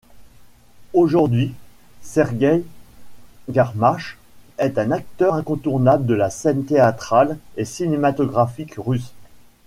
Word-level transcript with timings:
Aujourd'hui, 0.93 1.53
Sergueï 2.01 2.65
Garmach 3.49 4.17
est 4.57 4.79
un 4.79 4.89
acteur 4.89 5.35
incontournable 5.35 6.07
de 6.07 6.15
la 6.15 6.31
scène 6.31 6.65
théâtrale 6.65 7.37
et 7.55 7.65
cinématographique 7.65 8.73
russe. 8.79 9.13